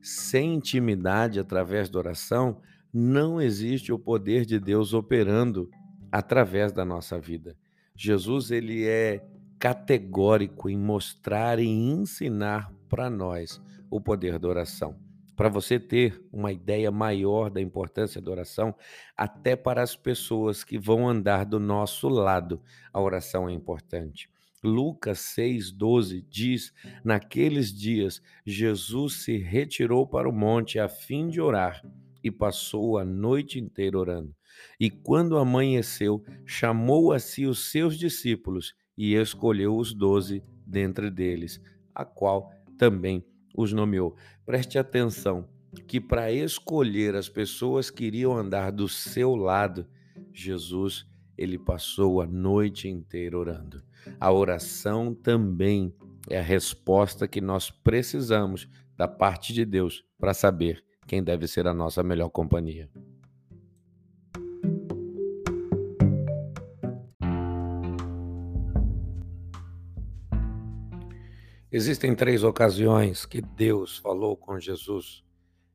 Sem 0.00 0.54
intimidade 0.54 1.38
através 1.38 1.88
da 1.88 1.98
oração, 1.98 2.60
não 2.92 3.40
existe 3.40 3.92
o 3.92 3.98
poder 3.98 4.44
de 4.44 4.58
Deus 4.58 4.92
operando 4.94 5.70
através 6.10 6.72
da 6.72 6.84
nossa 6.84 7.18
vida. 7.18 7.56
Jesus 7.94 8.50
ele 8.50 8.84
é 8.84 9.24
categórico 9.62 10.68
em 10.68 10.76
mostrar 10.76 11.60
e 11.60 11.68
ensinar 11.68 12.74
para 12.88 13.08
nós 13.08 13.62
o 13.88 14.00
poder 14.00 14.36
da 14.36 14.48
oração. 14.48 14.98
Para 15.36 15.48
você 15.48 15.78
ter 15.78 16.20
uma 16.32 16.50
ideia 16.50 16.90
maior 16.90 17.48
da 17.48 17.60
importância 17.60 18.20
da 18.20 18.28
oração, 18.28 18.74
até 19.16 19.54
para 19.54 19.80
as 19.80 19.94
pessoas 19.94 20.64
que 20.64 20.76
vão 20.76 21.08
andar 21.08 21.46
do 21.46 21.60
nosso 21.60 22.08
lado, 22.08 22.60
a 22.92 23.00
oração 23.00 23.48
é 23.48 23.52
importante. 23.52 24.28
Lucas 24.64 25.20
6,12 25.38 26.26
diz: 26.28 26.72
Naqueles 27.04 27.72
dias, 27.72 28.20
Jesus 28.44 29.22
se 29.22 29.38
retirou 29.38 30.08
para 30.08 30.28
o 30.28 30.32
monte 30.32 30.80
a 30.80 30.88
fim 30.88 31.28
de 31.28 31.40
orar 31.40 31.86
e 32.20 32.32
passou 32.32 32.98
a 32.98 33.04
noite 33.04 33.60
inteira 33.60 33.96
orando. 33.96 34.34
E 34.78 34.90
quando 34.90 35.38
amanheceu, 35.38 36.20
chamou 36.44 37.12
a 37.12 37.20
si 37.20 37.46
os 37.46 37.70
seus 37.70 37.96
discípulos 37.96 38.74
e 38.96 39.14
escolheu 39.14 39.76
os 39.76 39.92
doze 39.94 40.42
dentre 40.66 41.10
deles, 41.10 41.60
a 41.94 42.04
qual 42.04 42.50
também 42.78 43.24
os 43.56 43.72
nomeou. 43.72 44.16
Preste 44.44 44.78
atenção 44.78 45.48
que 45.86 46.00
para 46.00 46.32
escolher 46.32 47.14
as 47.14 47.28
pessoas 47.28 47.90
que 47.90 48.04
iriam 48.04 48.36
andar 48.36 48.70
do 48.70 48.88
seu 48.88 49.34
lado, 49.34 49.86
Jesus 50.32 51.06
ele 51.36 51.58
passou 51.58 52.20
a 52.20 52.26
noite 52.26 52.88
inteira 52.88 53.38
orando. 53.38 53.82
A 54.20 54.30
oração 54.32 55.14
também 55.14 55.94
é 56.28 56.38
a 56.38 56.42
resposta 56.42 57.26
que 57.26 57.40
nós 57.40 57.70
precisamos 57.70 58.68
da 58.96 59.08
parte 59.08 59.52
de 59.52 59.64
Deus 59.64 60.04
para 60.18 60.34
saber 60.34 60.84
quem 61.06 61.22
deve 61.22 61.46
ser 61.48 61.66
a 61.66 61.74
nossa 61.74 62.02
melhor 62.02 62.28
companhia. 62.28 62.88
Existem 71.74 72.14
três 72.14 72.44
ocasiões 72.44 73.24
que 73.24 73.40
Deus 73.40 73.96
falou 73.96 74.36
com 74.36 74.60
Jesus 74.60 75.24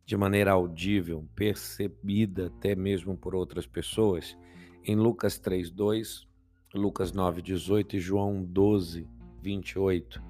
de 0.06 0.16
maneira 0.16 0.52
audível, 0.52 1.28
percebida 1.36 2.54
até 2.56 2.76
mesmo 2.76 3.18
por 3.18 3.34
outras 3.34 3.66
pessoas, 3.66 4.38
em 4.86 4.96
Lucas 4.96 5.40
3:2, 5.40 6.28
Lucas 6.72 7.12
9:18 7.12 7.96
e 7.96 8.00
João 8.00 8.44
12:28. 8.46 10.22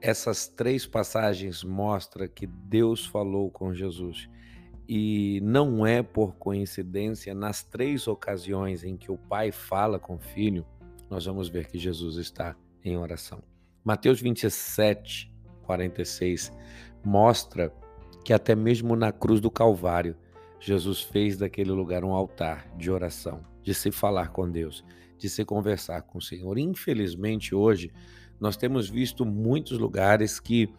Essas 0.00 0.46
três 0.46 0.86
passagens 0.86 1.64
mostram 1.64 2.28
que 2.28 2.46
Deus 2.46 3.04
falou 3.04 3.50
com 3.50 3.74
Jesus. 3.74 4.30
E 4.88 5.40
não 5.42 5.84
é 5.84 6.04
por 6.04 6.36
coincidência, 6.36 7.34
nas 7.34 7.64
três 7.64 8.06
ocasiões 8.06 8.84
em 8.84 8.96
que 8.96 9.10
o 9.10 9.18
Pai 9.18 9.50
fala 9.50 9.98
com 9.98 10.14
o 10.14 10.20
Filho, 10.20 10.64
nós 11.10 11.24
vamos 11.26 11.48
ver 11.48 11.66
que 11.66 11.80
Jesus 11.80 12.14
está 12.14 12.56
em 12.84 12.96
oração. 12.96 13.49
Mateus 13.84 14.20
27, 14.20 15.32
46 15.62 16.52
mostra 17.04 17.72
que 18.24 18.32
até 18.32 18.54
mesmo 18.54 18.94
na 18.94 19.10
cruz 19.10 19.40
do 19.40 19.50
Calvário, 19.50 20.16
Jesus 20.58 21.00
fez 21.00 21.38
daquele 21.38 21.70
lugar 21.70 22.04
um 22.04 22.12
altar 22.12 22.70
de 22.76 22.90
oração, 22.90 23.42
de 23.62 23.72
se 23.72 23.90
falar 23.90 24.28
com 24.28 24.50
Deus, 24.50 24.84
de 25.16 25.28
se 25.28 25.44
conversar 25.44 26.02
com 26.02 26.18
o 26.18 26.22
Senhor. 26.22 26.58
Infelizmente, 26.58 27.54
hoje, 27.54 27.90
nós 28.38 28.56
temos 28.56 28.88
visto 28.88 29.24
muitos 29.24 29.78
lugares 29.78 30.38
que 30.38 30.72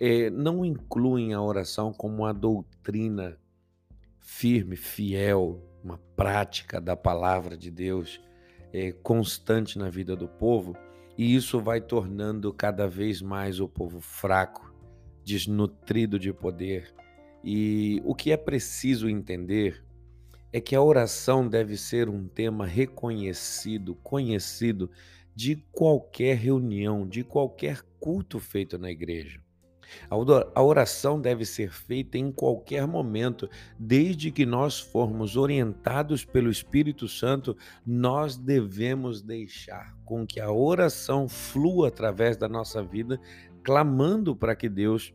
eh, 0.00 0.28
não 0.30 0.64
incluem 0.64 1.34
a 1.34 1.40
oração 1.40 1.92
como 1.92 2.22
uma 2.22 2.34
doutrina 2.34 3.38
firme, 4.18 4.76
fiel, 4.76 5.62
uma 5.82 5.98
prática 6.16 6.80
da 6.80 6.96
palavra 6.96 7.56
de 7.56 7.70
Deus 7.70 8.20
eh, 8.72 8.92
constante 9.02 9.78
na 9.78 9.88
vida 9.88 10.16
do 10.16 10.26
povo 10.26 10.76
e 11.18 11.34
isso 11.34 11.60
vai 11.60 11.80
tornando 11.80 12.52
cada 12.52 12.86
vez 12.86 13.20
mais 13.20 13.58
o 13.58 13.68
povo 13.68 14.00
fraco, 14.00 14.72
desnutrido 15.24 16.16
de 16.16 16.32
poder. 16.32 16.94
E 17.42 18.00
o 18.04 18.14
que 18.14 18.30
é 18.30 18.36
preciso 18.36 19.08
entender 19.08 19.84
é 20.52 20.60
que 20.60 20.76
a 20.76 20.80
oração 20.80 21.48
deve 21.48 21.76
ser 21.76 22.08
um 22.08 22.28
tema 22.28 22.64
reconhecido, 22.64 23.96
conhecido 23.96 24.88
de 25.34 25.56
qualquer 25.72 26.36
reunião, 26.36 27.06
de 27.06 27.24
qualquer 27.24 27.82
culto 27.98 28.38
feito 28.38 28.78
na 28.78 28.88
igreja. 28.88 29.42
A 30.10 30.62
oração 30.62 31.20
deve 31.20 31.44
ser 31.44 31.72
feita 31.72 32.18
em 32.18 32.30
qualquer 32.32 32.86
momento, 32.86 33.48
desde 33.78 34.30
que 34.30 34.46
nós 34.46 34.78
formos 34.78 35.36
orientados 35.36 36.24
pelo 36.24 36.50
Espírito 36.50 37.08
Santo, 37.08 37.56
nós 37.86 38.36
devemos 38.36 39.22
deixar 39.22 39.96
com 40.04 40.26
que 40.26 40.40
a 40.40 40.50
oração 40.50 41.28
flua 41.28 41.88
através 41.88 42.36
da 42.36 42.48
nossa 42.48 42.82
vida, 42.82 43.20
clamando 43.62 44.34
para 44.34 44.56
que 44.56 44.68
Deus 44.68 45.14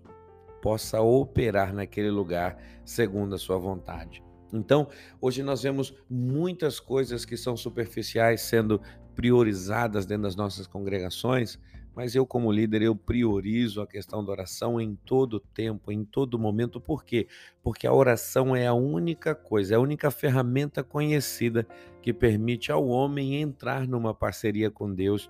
possa 0.61 1.01
operar 1.01 1.73
naquele 1.73 2.09
lugar 2.09 2.57
segundo 2.85 3.35
a 3.35 3.37
sua 3.37 3.57
vontade. 3.57 4.23
Então, 4.53 4.87
hoje 5.19 5.41
nós 5.41 5.63
vemos 5.63 5.93
muitas 6.09 6.79
coisas 6.79 7.25
que 7.25 7.35
são 7.35 7.57
superficiais 7.57 8.41
sendo 8.41 8.79
priorizadas 9.15 10.05
dentro 10.05 10.23
das 10.23 10.35
nossas 10.35 10.67
congregações, 10.67 11.59
mas 11.95 12.15
eu, 12.15 12.25
como 12.25 12.51
líder, 12.51 12.81
eu 12.81 12.95
priorizo 12.95 13.81
a 13.81 13.87
questão 13.87 14.23
da 14.23 14.31
oração 14.31 14.81
em 14.81 14.95
todo 14.95 15.39
tempo, 15.39 15.91
em 15.91 16.03
todo 16.03 16.39
momento. 16.39 16.81
Por 16.81 17.03
quê? 17.03 17.27
Porque 17.61 17.85
a 17.85 17.93
oração 17.93 18.55
é 18.55 18.65
a 18.65 18.73
única 18.73 19.35
coisa, 19.35 19.75
é 19.75 19.77
a 19.77 19.81
única 19.81 20.09
ferramenta 20.09 20.83
conhecida 20.83 21.67
que 22.01 22.13
permite 22.13 22.71
ao 22.71 22.87
homem 22.87 23.41
entrar 23.41 23.87
numa 23.87 24.13
parceria 24.13 24.71
com 24.71 24.93
Deus 24.93 25.29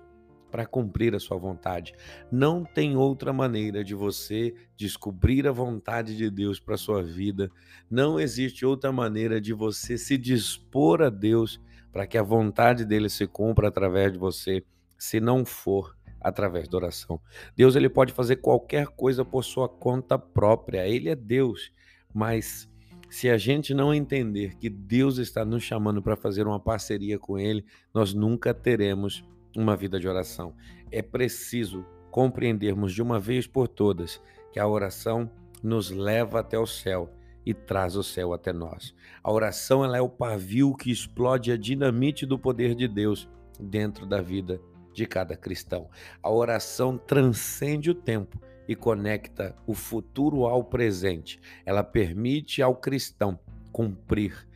para 0.50 0.64
cumprir 0.64 1.14
a 1.16 1.18
sua 1.18 1.36
vontade. 1.36 1.92
Não 2.30 2.64
tem 2.64 2.96
outra 2.96 3.32
maneira 3.32 3.82
de 3.82 3.92
você 3.92 4.54
descobrir 4.76 5.48
a 5.48 5.52
vontade 5.52 6.16
de 6.16 6.30
Deus 6.30 6.60
para 6.60 6.76
sua 6.76 7.02
vida. 7.02 7.50
Não 7.90 8.20
existe 8.20 8.64
outra 8.64 8.92
maneira 8.92 9.40
de 9.40 9.52
você 9.52 9.98
se 9.98 10.16
dispor 10.16 11.02
a 11.02 11.10
Deus 11.10 11.60
para 11.92 12.06
que 12.06 12.16
a 12.16 12.22
vontade 12.22 12.84
dele 12.84 13.08
se 13.08 13.26
cumpra 13.26 13.66
através 13.66 14.12
de 14.12 14.18
você, 14.18 14.64
se 14.96 15.20
não 15.20 15.44
for 15.44 15.96
através 16.24 16.66
da 16.66 16.78
oração. 16.78 17.20
Deus 17.54 17.76
ele 17.76 17.90
pode 17.90 18.14
fazer 18.14 18.36
qualquer 18.36 18.86
coisa 18.86 19.22
por 19.22 19.44
sua 19.44 19.68
conta 19.68 20.18
própria. 20.18 20.88
Ele 20.88 21.10
é 21.10 21.14
Deus, 21.14 21.70
mas 22.12 22.66
se 23.10 23.28
a 23.28 23.36
gente 23.36 23.74
não 23.74 23.92
entender 23.92 24.56
que 24.56 24.70
Deus 24.70 25.18
está 25.18 25.44
nos 25.44 25.62
chamando 25.62 26.02
para 26.02 26.16
fazer 26.16 26.46
uma 26.46 26.58
parceria 26.58 27.18
com 27.18 27.38
ele, 27.38 27.62
nós 27.92 28.14
nunca 28.14 28.54
teremos 28.54 29.22
uma 29.54 29.76
vida 29.76 30.00
de 30.00 30.08
oração. 30.08 30.54
É 30.90 31.02
preciso 31.02 31.84
compreendermos 32.10 32.94
de 32.94 33.02
uma 33.02 33.20
vez 33.20 33.46
por 33.46 33.68
todas 33.68 34.20
que 34.50 34.58
a 34.58 34.66
oração 34.66 35.30
nos 35.62 35.90
leva 35.90 36.40
até 36.40 36.58
o 36.58 36.66
céu 36.66 37.12
e 37.44 37.52
traz 37.52 37.96
o 37.96 38.02
céu 38.02 38.32
até 38.32 38.52
nós. 38.52 38.94
A 39.22 39.30
oração 39.30 39.84
ela 39.84 39.98
é 39.98 40.00
o 40.00 40.08
pavio 40.08 40.74
que 40.74 40.90
explode 40.90 41.52
a 41.52 41.56
dinamite 41.56 42.24
do 42.24 42.38
poder 42.38 42.74
de 42.74 42.88
Deus 42.88 43.28
dentro 43.60 44.06
da 44.06 44.22
vida 44.22 44.60
de 44.94 45.06
cada 45.06 45.36
cristão. 45.36 45.90
A 46.22 46.30
oração 46.30 46.96
transcende 46.96 47.90
o 47.90 47.94
tempo 47.94 48.40
e 48.66 48.74
conecta 48.74 49.54
o 49.66 49.74
futuro 49.74 50.46
ao 50.46 50.64
presente. 50.64 51.40
Ela 51.66 51.82
permite 51.82 52.62
ao 52.62 52.76
cristão 52.76 53.38
cumprir 53.72 54.46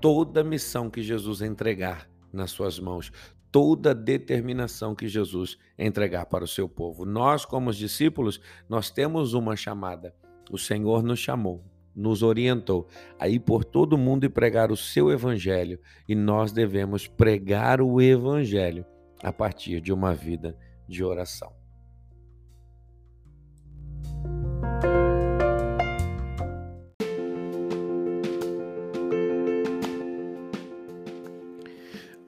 toda 0.00 0.42
a 0.42 0.44
missão 0.44 0.88
que 0.90 1.02
Jesus 1.02 1.40
entregar 1.40 2.08
nas 2.32 2.50
suas 2.50 2.78
mãos, 2.78 3.10
toda 3.50 3.90
a 3.90 3.94
determinação 3.94 4.94
que 4.94 5.08
Jesus 5.08 5.58
entregar 5.78 6.26
para 6.26 6.44
o 6.44 6.48
seu 6.48 6.68
povo. 6.68 7.04
Nós, 7.04 7.44
como 7.44 7.70
os 7.70 7.76
discípulos, 7.76 8.40
nós 8.68 8.90
temos 8.90 9.34
uma 9.34 9.56
chamada. 9.56 10.14
o 10.50 10.58
Senhor 10.58 11.02
nos 11.04 11.20
chamou, 11.20 11.62
nos 11.94 12.24
orientou 12.24 12.88
a 13.20 13.28
ir 13.28 13.38
por 13.38 13.64
todo 13.64 13.96
mundo 13.96 14.24
e 14.24 14.28
pregar 14.28 14.72
o 14.72 14.76
seu 14.76 15.12
evangelho, 15.12 15.78
e 16.08 16.14
nós 16.14 16.50
devemos 16.50 17.06
pregar 17.06 17.80
o 17.80 18.00
evangelho 18.00 18.84
a 19.22 19.32
partir 19.32 19.80
de 19.80 19.92
uma 19.92 20.14
vida 20.14 20.56
de 20.88 21.04
oração. 21.04 21.52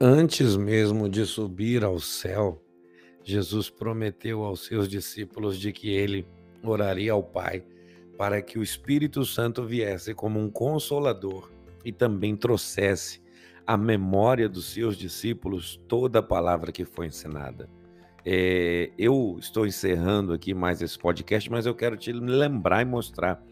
Antes 0.05 0.57
mesmo 0.57 1.07
de 1.07 1.25
subir 1.25 1.83
ao 1.83 1.97
céu, 1.97 2.61
Jesus 3.23 3.69
prometeu 3.69 4.43
aos 4.43 4.65
seus 4.65 4.89
discípulos 4.89 5.57
de 5.57 5.71
que 5.71 5.89
ele 5.89 6.27
oraria 6.61 7.13
ao 7.13 7.23
Pai 7.23 7.63
para 8.17 8.41
que 8.41 8.59
o 8.59 8.63
Espírito 8.63 9.25
Santo 9.25 9.65
viesse 9.65 10.13
como 10.13 10.39
um 10.39 10.49
consolador 10.49 11.49
e 11.85 11.91
também 11.91 12.35
trouxesse 12.35 13.22
à 13.65 13.77
memória 13.77 14.49
dos 14.49 14.65
seus 14.65 14.97
discípulos 14.97 15.79
toda 15.87 16.19
a 16.19 16.23
palavra 16.23 16.71
que 16.71 16.85
foi 16.85 17.07
ensinada. 17.07 17.69
É, 18.25 18.91
eu 18.97 19.37
estou 19.39 19.67
encerrando 19.67 20.31
aqui 20.33 20.53
mais 20.53 20.81
esse 20.81 20.97
podcast, 20.97 21.49
mas 21.51 21.65
eu 21.65 21.75
quero 21.75 21.97
te 21.97 22.11
lembrar 22.11 22.81
e 22.81 22.85
mostrar 22.85 23.43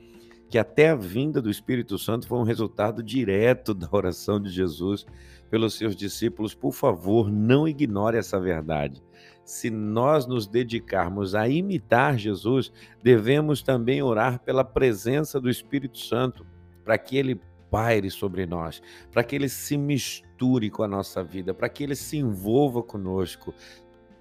que 0.50 0.58
até 0.58 0.89
a 0.89 0.96
vinda 0.96 1.41
do 1.41 1.50
Espírito 1.50 1.98
Santo 1.98 2.27
foi 2.27 2.38
um 2.38 2.44
resultado 2.44 3.01
direto 3.01 3.74
da 3.74 3.88
oração 3.89 4.39
de 4.39 4.50
Jesus 4.50 5.06
pelos 5.50 5.75
seus 5.75 5.96
discípulos. 5.96 6.53
Por 6.53 6.74
favor, 6.74 7.32
não 7.32 7.68
ignore 7.68 8.18
essa 8.18 8.39
verdade. 8.39 9.01
Se 9.46 9.70
nós 9.70 10.27
nos 10.27 10.48
dedicarmos 10.48 11.36
a 11.36 11.48
imitar 11.48 12.18
Jesus, 12.18 12.72
devemos 13.01 13.62
também 13.62 14.01
orar 14.01 14.39
pela 14.39 14.63
presença 14.63 15.39
do 15.39 15.50
Espírito 15.50 15.98
Santo, 15.98 16.46
para 16.84 16.98
que 16.98 17.18
ele 17.18 17.39
paire 17.72 18.12
sobre 18.12 18.46
nós, 18.46 18.82
para 19.12 19.24
que 19.24 19.36
ele 19.36 19.48
se 19.48 19.78
misture 19.78 20.70
com 20.70 20.84
a 20.84 20.88
nossa 20.88 21.24
vida, 21.24 21.54
para 21.54 21.70
que 21.70 21.84
ele 21.84 21.96
se 21.96 22.18
envolva 22.18 22.84
conosco, 22.84 23.56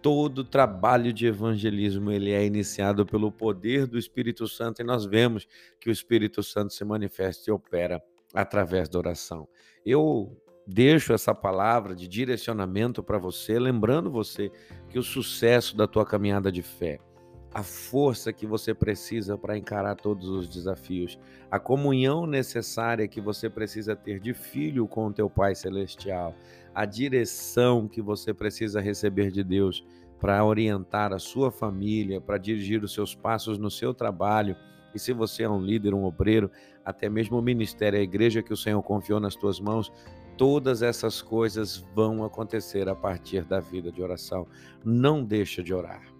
todo 0.00 0.44
trabalho 0.44 1.12
de 1.12 1.26
evangelismo 1.26 2.10
ele 2.10 2.30
é 2.30 2.46
iniciado 2.46 3.04
pelo 3.04 3.30
poder 3.30 3.86
do 3.86 3.98
Espírito 3.98 4.48
Santo 4.48 4.80
e 4.80 4.84
nós 4.84 5.04
vemos 5.04 5.46
que 5.78 5.90
o 5.90 5.92
Espírito 5.92 6.42
Santo 6.42 6.72
se 6.72 6.84
manifesta 6.84 7.50
e 7.50 7.52
opera 7.52 8.00
através 8.32 8.88
da 8.88 8.98
oração. 8.98 9.48
Eu 9.84 10.40
deixo 10.66 11.12
essa 11.12 11.34
palavra 11.34 11.94
de 11.94 12.06
direcionamento 12.06 13.02
para 13.02 13.18
você, 13.18 13.58
lembrando 13.58 14.10
você 14.10 14.50
que 14.88 14.98
o 14.98 15.02
sucesso 15.02 15.76
da 15.76 15.86
tua 15.86 16.06
caminhada 16.06 16.50
de 16.52 16.62
fé, 16.62 16.98
a 17.52 17.62
força 17.62 18.32
que 18.32 18.46
você 18.46 18.72
precisa 18.72 19.36
para 19.36 19.58
encarar 19.58 19.96
todos 19.96 20.28
os 20.28 20.48
desafios, 20.48 21.18
a 21.50 21.58
comunhão 21.58 22.26
necessária 22.26 23.08
que 23.08 23.20
você 23.20 23.50
precisa 23.50 23.96
ter 23.96 24.20
de 24.20 24.32
filho 24.32 24.86
com 24.86 25.06
o 25.06 25.12
teu 25.12 25.28
Pai 25.28 25.54
celestial, 25.54 26.34
a 26.74 26.84
direção 26.84 27.88
que 27.88 28.00
você 28.00 28.32
precisa 28.32 28.80
receber 28.80 29.32
de 29.32 29.42
Deus 29.42 29.84
para 30.20 30.44
orientar 30.44 31.12
a 31.12 31.18
sua 31.18 31.50
família, 31.50 32.20
para 32.20 32.38
dirigir 32.38 32.84
os 32.84 32.92
seus 32.92 33.14
passos 33.14 33.58
no 33.58 33.70
seu 33.70 33.92
trabalho. 33.92 34.54
E 34.94 34.98
se 34.98 35.12
você 35.12 35.42
é 35.44 35.48
um 35.48 35.60
líder, 35.60 35.94
um 35.94 36.04
obreiro, 36.04 36.50
até 36.84 37.08
mesmo 37.08 37.38
o 37.38 37.42
ministério, 37.42 37.98
a 37.98 38.02
igreja 38.02 38.42
que 38.42 38.52
o 38.52 38.56
Senhor 38.56 38.82
confiou 38.82 39.18
nas 39.18 39.34
tuas 39.34 39.58
mãos, 39.58 39.90
todas 40.36 40.82
essas 40.82 41.20
coisas 41.22 41.78
vão 41.94 42.22
acontecer 42.22 42.88
a 42.88 42.94
partir 42.94 43.44
da 43.44 43.60
vida 43.60 43.90
de 43.90 44.02
oração. 44.02 44.46
Não 44.84 45.24
deixa 45.24 45.62
de 45.62 45.72
orar. 45.72 46.19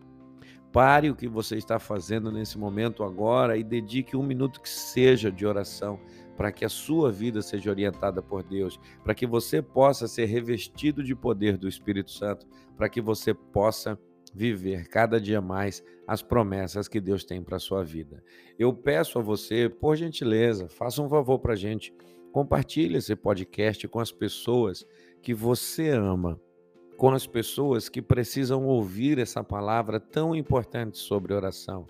Pare 0.72 1.10
o 1.10 1.16
que 1.16 1.26
você 1.26 1.56
está 1.56 1.78
fazendo 1.78 2.30
nesse 2.30 2.56
momento 2.56 3.02
agora 3.02 3.56
e 3.56 3.64
dedique 3.64 4.16
um 4.16 4.22
minuto 4.22 4.60
que 4.60 4.68
seja 4.68 5.30
de 5.30 5.44
oração 5.44 5.98
para 6.36 6.52
que 6.52 6.64
a 6.64 6.68
sua 6.68 7.10
vida 7.10 7.42
seja 7.42 7.70
orientada 7.70 8.22
por 8.22 8.42
Deus, 8.42 8.78
para 9.02 9.14
que 9.14 9.26
você 9.26 9.60
possa 9.60 10.06
ser 10.06 10.26
revestido 10.26 11.02
de 11.02 11.14
poder 11.14 11.58
do 11.58 11.68
Espírito 11.68 12.10
Santo, 12.12 12.46
para 12.76 12.88
que 12.88 13.00
você 13.00 13.34
possa 13.34 13.98
viver 14.32 14.88
cada 14.88 15.20
dia 15.20 15.40
mais 15.40 15.82
as 16.06 16.22
promessas 16.22 16.88
que 16.88 17.00
Deus 17.00 17.24
tem 17.24 17.42
para 17.42 17.56
a 17.56 17.60
sua 17.60 17.84
vida. 17.84 18.22
Eu 18.58 18.72
peço 18.72 19.18
a 19.18 19.22
você, 19.22 19.68
por 19.68 19.96
gentileza, 19.96 20.68
faça 20.68 21.02
um 21.02 21.08
favor 21.08 21.38
para 21.40 21.54
a 21.54 21.56
gente, 21.56 21.92
compartilhe 22.32 22.96
esse 22.96 23.14
podcast 23.16 23.86
com 23.88 23.98
as 23.98 24.12
pessoas 24.12 24.86
que 25.20 25.34
você 25.34 25.90
ama, 25.90 26.40
com 27.00 27.12
as 27.12 27.26
pessoas 27.26 27.88
que 27.88 28.02
precisam 28.02 28.66
ouvir 28.66 29.18
essa 29.18 29.42
palavra 29.42 29.98
tão 29.98 30.36
importante 30.36 30.98
sobre 30.98 31.32
oração. 31.32 31.86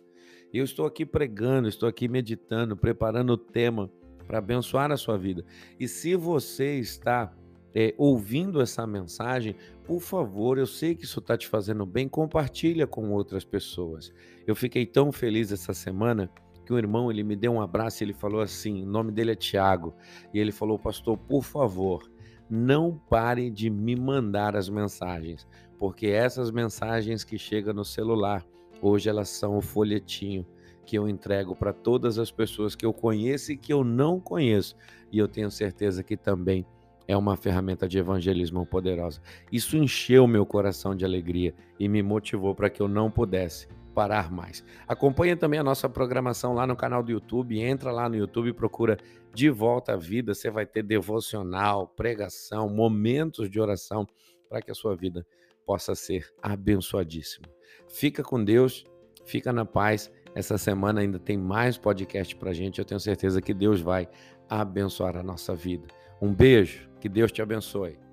Eu 0.55 0.63
estou 0.63 0.87
aqui 0.87 1.05
pregando, 1.05 1.67
estou 1.67 1.89
aqui 1.89 2.07
meditando, 2.07 2.77
preparando 2.77 3.31
o 3.31 3.37
tema 3.37 3.91
para 4.25 4.39
abençoar 4.39 4.93
a 4.93 4.97
sua 4.97 5.19
vida. 5.19 5.45
E 5.81 5.89
se 5.89 6.15
você 6.15 6.79
está 6.79 7.35
é, 7.75 7.93
ouvindo 7.99 8.63
essa 8.63 8.87
mensagem, 8.87 9.57
por 9.85 10.01
favor, 10.01 10.59
eu 10.59 10.67
sei 10.67 10.95
que 10.95 11.03
isso 11.03 11.19
está 11.19 11.37
te 11.37 11.49
fazendo 11.49 11.85
bem, 11.85 12.09
compartilha 12.09 12.87
com 12.87 13.11
outras 13.11 13.45
pessoas. 13.45 14.13
Eu 14.47 14.55
fiquei 14.55 14.87
tão 14.87 15.11
feliz 15.11 15.51
essa 15.51 15.75
semana 15.75 16.31
que 16.65 16.73
um 16.73 16.79
irmão 16.79 17.11
ele 17.11 17.25
me 17.25 17.35
deu 17.35 17.51
um 17.51 17.61
abraço 17.61 18.01
e 18.01 18.05
ele 18.05 18.15
falou 18.15 18.41
assim, 18.41 18.85
o 18.85 18.87
nome 18.87 19.11
dele 19.11 19.33
é 19.33 19.35
Tiago, 19.35 19.93
e 20.33 20.39
ele 20.39 20.53
falou, 20.53 20.79
pastor, 20.79 21.19
por 21.19 21.43
favor, 21.43 22.09
não 22.51 23.01
pare 23.09 23.49
de 23.49 23.71
me 23.71 23.95
mandar 23.95 24.57
as 24.57 24.69
mensagens, 24.69 25.47
porque 25.79 26.09
essas 26.09 26.51
mensagens 26.51 27.23
que 27.23 27.39
chegam 27.39 27.73
no 27.73 27.85
celular, 27.85 28.45
hoje 28.83 29.09
elas 29.09 29.29
são 29.29 29.57
o 29.57 29.63
folhetinho 29.63 30.45
que 30.85 30.99
eu 30.99 31.09
entrego 31.09 31.55
para 31.55 31.73
todas 31.73 32.19
as 32.19 32.33
pessoas 32.33 32.75
que 32.75 32.85
eu 32.85 32.93
conheço 32.93 33.53
e 33.53 33.57
que 33.57 33.73
eu 33.73 33.85
não 33.85 34.19
conheço. 34.19 34.75
E 35.13 35.19
eu 35.19 35.29
tenho 35.29 35.51
certeza 35.51 36.03
que 36.03 36.17
também 36.17 36.67
é 37.07 37.17
uma 37.17 37.37
ferramenta 37.37 37.89
de 37.89 37.99
evangelismo 37.99 38.67
poderosa. 38.67 39.21
Isso 39.53 39.77
encheu 39.77 40.27
meu 40.27 40.45
coração 40.45 40.95
de 40.95 41.05
alegria 41.05 41.55
e 41.79 41.89
me 41.89 42.03
motivou 42.03 42.55
para 42.55 42.69
que 42.69 42.81
eu 42.81 42.89
não 42.89 43.11
pudesse 43.11 43.69
parar 43.95 44.31
mais. 44.31 44.65
Acompanhe 44.87 45.37
também 45.37 45.61
a 45.61 45.65
nossa 45.65 45.89
programação 45.89 46.55
lá 46.55 46.67
no 46.67 46.77
canal 46.77 47.03
do 47.03 47.11
YouTube, 47.11 47.61
entra 47.61 47.91
lá 47.91 48.09
no 48.09 48.17
YouTube 48.17 48.49
e 48.49 48.53
procura 48.53 48.97
De 49.35 49.51
Volta 49.51 49.95
à 49.95 49.97
Vida, 49.97 50.35
você 50.35 50.51
vai 50.51 50.67
ter 50.67 50.83
devocional, 50.83 51.89
pregação, 51.89 52.69
momentos 52.69 53.51
de 53.51 53.61
oração 53.61 54.07
para 54.49 54.63
que 54.63 54.71
a 54.71 54.75
sua 54.75 54.97
vida 54.97 55.27
possa 55.65 55.95
ser 55.95 56.29
abençoadíssima. 56.43 57.47
Fica 57.89 58.23
com 58.23 58.43
Deus, 58.43 58.85
fica 59.25 59.53
na 59.53 59.65
paz 59.65 60.11
essa 60.35 60.57
semana 60.57 61.01
ainda 61.01 61.19
tem 61.19 61.37
mais 61.37 61.77
podcast 61.77 62.37
para 62.37 62.53
gente. 62.53 62.79
Eu 62.79 62.85
tenho 62.85 63.01
certeza 63.01 63.43
que 63.43 63.53
Deus 63.53 63.81
vai 63.81 64.09
abençoar 64.49 65.17
a 65.17 65.23
nossa 65.23 65.55
vida. 65.55 65.89
Um 66.21 66.33
beijo, 66.33 66.89
que 67.01 67.09
Deus 67.09 67.33
te 67.33 67.43
abençoe. 67.43 68.10